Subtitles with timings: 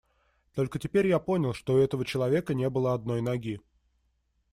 [0.55, 3.61] Только теперь я понял, что у этого человека не было одной ноги.